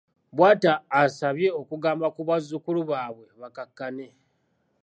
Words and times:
Bw'atyo 0.35 0.71
abasabye 0.97 1.47
okugamba 1.61 2.07
ku 2.15 2.21
bazzukulu 2.29 2.79
baabwe 2.89 3.25
bakkakkane. 3.39 4.07